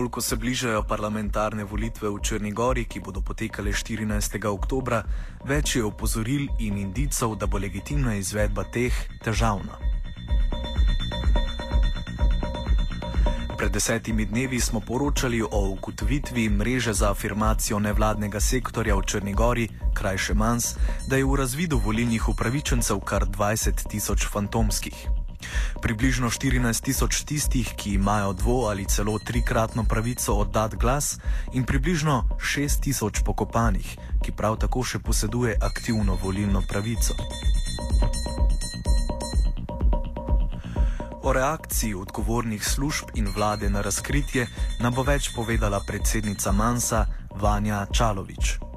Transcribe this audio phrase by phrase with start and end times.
[0.00, 4.40] Bolj ko se bližajo parlamentarne volitve v Črni Gori, ki bodo potekale 14.
[4.48, 5.02] oktober,
[5.44, 9.76] več je opozoril in indicov, da bo legitimna izvedba teh težavna.
[13.60, 19.68] Pred desetimi dnevi smo poročali o ugotovitvi mreže za afirmacijo nevladnega sektorja v Črni Gori,
[19.92, 20.78] krajše Mans,
[21.12, 25.19] da je v razvidu volilnih upravičencev kar 20 tisoč fantomskih.
[25.82, 31.18] Približno 14 tisoč tistih, ki imajo dvo ali celo trikratno pravico oddati glas,
[31.52, 37.14] in približno 6 tisoč pokopanih, ki prav tako še poseduje aktivno volilno pravico.
[41.22, 44.46] O reakciji odgovornih služb in vlade na razkritje
[44.80, 48.69] nam bo več povedala predsednica Mansa Vanja Čalovič.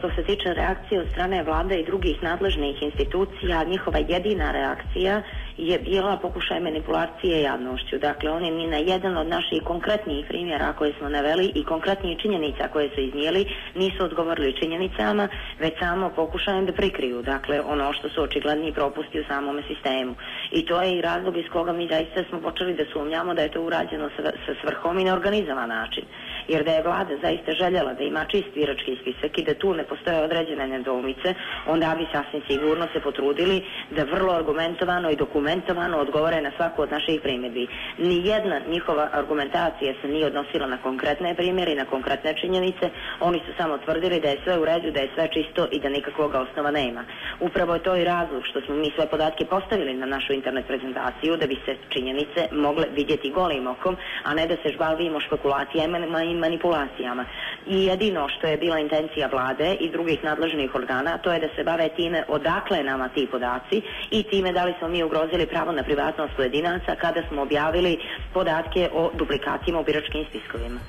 [0.00, 5.22] Što se tiče reakcije od strane vlade i drugih nadležnih institucija, njihova jedina reakcija
[5.56, 7.98] je bila pokušaj manipulacije javnošću.
[7.98, 12.68] Dakle, oni ni na jedan od naših konkretnijih primjera koje smo naveli i konkretnijih činjenica
[12.72, 17.22] koje su iznijeli nisu odgovorili činjenicama, već samo pokušajem da prikriju.
[17.22, 20.14] Dakle, ono što su očigledni propusti u samom sistemu.
[20.52, 23.52] I to je i razlog iz koga mi zaista smo počeli da sumnjamo da je
[23.52, 26.04] to urađeno sa, sa svrhom i na organizovan način
[26.52, 29.84] jer da je vlada zaista željela da ima čist birački spisak i da tu ne
[29.84, 31.34] postoje određene nedoumice,
[31.66, 36.90] onda bi sasvim sigurno se potrudili da vrlo argumentovano i dokumentovano odgovore na svaku od
[36.90, 37.66] naših primjedbi.
[37.98, 43.52] Nijedna njihova argumentacija se nije odnosila na konkretne primjere i na konkretne činjenice, oni su
[43.56, 46.70] samo tvrdili da je sve u redu, da je sve čisto i da nikakvog osnova
[46.70, 47.04] nema.
[47.40, 51.36] Upravo je to i razlog što smo mi sve podatke postavili na našu internet prezentaciju
[51.36, 56.39] da bi se činjenice mogle vidjeti golim okom, a ne da se žbalvimo špekulacijama i
[56.40, 57.24] manipulacijama.
[57.66, 61.64] I jedino što je bila intencija vlade i drugih nadležnih organa, to je da se
[61.64, 65.82] bave time odakle nama ti podaci i time da li smo mi ugrozili pravo na
[65.82, 67.98] privatnost pojedinaca kada smo objavili
[68.34, 70.80] podatke o duplikacijama u biračkim spiskovima.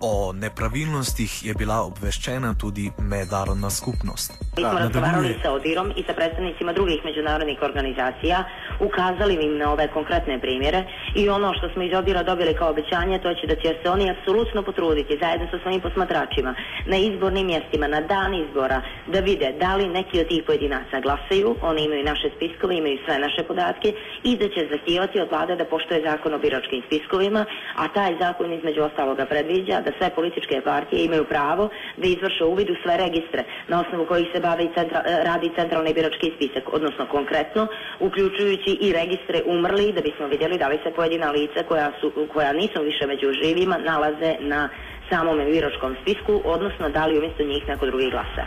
[0.00, 4.30] O nepravilnostih je bila obveščena tudi mednarodna skupnost.
[4.56, 8.44] Mi smo razgovarali sa Odirom i sa predstavnicima drugih međunarodnih organizacija,
[8.80, 10.84] ukazali im na ove konkretne primjere
[11.14, 14.10] i ono što smo iz Odira dobili kao obećanje to će da će se oni
[14.10, 16.54] apsolutno potruditi zajedno sa svojim posmatračima
[16.86, 21.56] na izbornim mjestima, na dan izbora da vide da li neki od tih pojedinaca glasaju,
[21.62, 23.92] oni imaju naše spiskove, imaju sve naše podatke
[24.24, 27.44] i da će zahtijevati od vlade da poštoje zakon o biračkim spiskovima,
[27.76, 32.70] a taj zakon između ostaloga predviđa da sve političke partije imaju pravo da izvrše uvid
[32.70, 37.66] u sve registre na osnovu kojih se bavi centra, radi centralni birački spisak, odnosno konkretno
[38.00, 42.52] uključujući i registre umrli da bismo vidjeli da li se pojedina lica koja, su, koja
[42.52, 44.68] nisu više među živima nalaze na
[45.10, 48.44] samom biračkom spisku, odnosno da li umjesto njih neko drugi glasa.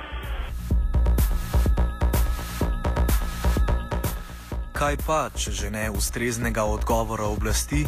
[4.74, 7.86] Kaj pa, če že ne ustreznega odgovora oblasti,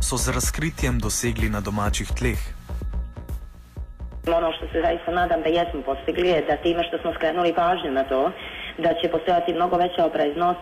[0.00, 2.40] so z razkritjem dosegli na domačih tleh?
[4.26, 7.90] Ono što se zaista nadam da jesmo postigli je da time što smo skrenuli pažnju
[7.92, 8.32] na to,
[8.78, 10.60] da će postojati mnogo veća opreznost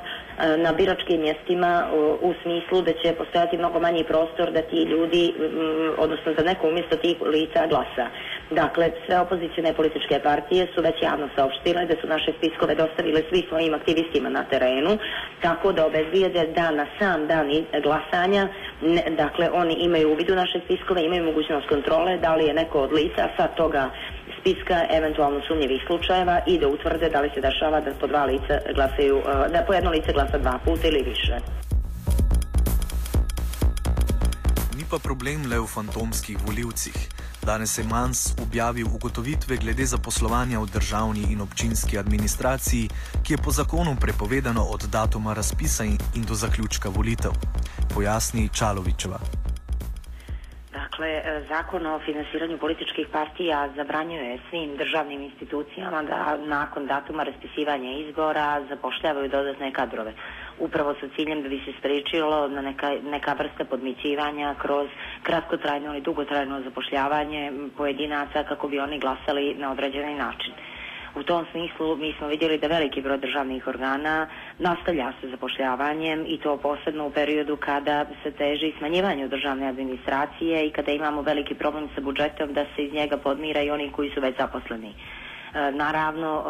[0.58, 1.86] na biračkim mjestima
[2.20, 5.34] u smislu da će postojati mnogo manji prostor da ti ljudi,
[5.98, 8.06] odnosno da neko umjesto tih lica glasa.
[8.50, 13.42] Dakle, sve opozicijne političke partije su već javno saopštile da su naše spiskove dostavile svi
[13.48, 14.98] svojim aktivistima na terenu,
[15.40, 17.50] tako da obezbijede da na sam dan
[17.82, 18.48] glasanja,
[18.82, 22.80] ne, dakle, oni imaju uvid u naše spiskove, imaju mogućnost kontrole, da li je neko
[22.80, 23.90] od lica sa toga
[24.42, 28.54] spiska eventualno sumnjivih slučajeva i da utvrde da li se dešava da po dva lica
[28.74, 31.36] glasaju, uh, da po jedno lice glasa dva puta ili više.
[34.76, 36.98] Ni pa problem le v fantomskih voljivcih.
[37.46, 42.88] Danes je Mans objavil ugotovitve glede zaposlovanja v državni in občinski administraciji,
[43.22, 47.32] ki je po zakonu prepovedano od datuma razpisa in do zaključka volitev.
[47.94, 49.41] Pojasni Čalovičeva.
[50.92, 57.92] Dakle, e, zakon o finansiranju političkih partija zabranjuje svim državnim institucijama da nakon datuma raspisivanja
[57.92, 60.12] izbora zapošljavaju dodatne kadrove.
[60.58, 64.88] Upravo sa ciljem da bi se spriječilo na neka, neka vrsta podmićivanja kroz
[65.22, 70.52] kratkotrajno ili dugotrajno zapošljavanje pojedinaca kako bi oni glasali na određeni način.
[71.14, 74.26] U tom smislu mi smo vidjeli da veliki broj državnih organa
[74.58, 80.70] nastavlja se zapošljavanjem i to posebno u periodu kada se teži smanjivanju državne administracije i
[80.70, 84.20] kada imamo veliki problem sa budžetom da se iz njega podmira i oni koji su
[84.20, 84.94] već zaposleni.
[85.54, 86.44] E, naravno,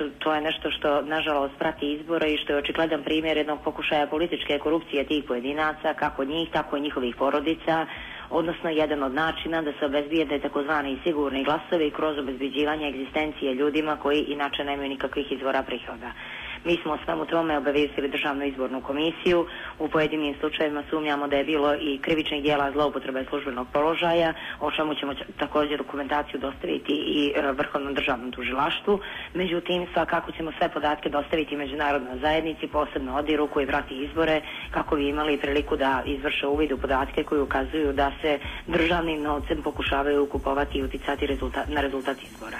[0.00, 4.06] e, to je nešto što nažalost prati izbore i što je očigledan primjer jednog pokušaja
[4.06, 7.86] političke korupcije tih pojedinaca, kako njih, tako i njihovih porodica,
[8.34, 14.20] odnosno jedan od načina da se obezbijede takozvani sigurni glasovi kroz obezbeđivanje egzistencije ljudima koji
[14.28, 16.10] inače nemaju nikakvih izvora prihoda.
[16.64, 19.46] Mi smo o svemu tome obavijestili državnu izbornu komisiju.
[19.78, 24.94] U pojedinim slučajevima sumnjamo da je bilo i krivičnih dijela zloupotrebe službenog položaja, o čemu
[24.94, 29.00] ćemo također dokumentaciju dostaviti i e, Vrhovnom državnom tužilaštvu.
[29.34, 34.40] Međutim, svakako ćemo sve podatke dostaviti međunarodnoj zajednici, posebno odiru koji prati izbore,
[34.70, 39.62] kako bi imali priliku da izvrše uvid u podatke koji ukazuju da se državnim novcem
[39.62, 41.28] pokušavaju kupovati i uticati
[41.68, 42.58] na rezultat izbora.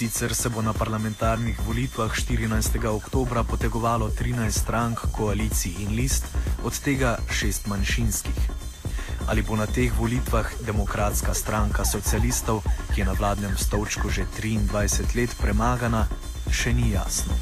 [0.00, 2.88] Sicer se bo na parlamentarnih volitvah 14.
[2.88, 6.24] oktober potegovalo 13 strank, koalicij in list,
[6.64, 8.40] od tega šest manjšinskih.
[9.28, 12.64] Ali bo na teh volitvah demokratska stranka socialistov,
[12.94, 16.08] ki je na vladnem stolčku že 23 let premagana,
[16.48, 17.36] še ni jasno.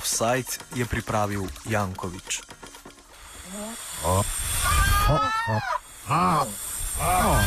[0.00, 2.40] Offside je pripravil Jankovič.
[4.00, 4.24] Oh.
[4.24, 4.24] Oh.
[5.12, 5.20] Oh.
[5.52, 5.60] Oh.
[6.08, 6.48] Oh.
[7.04, 7.39] Oh.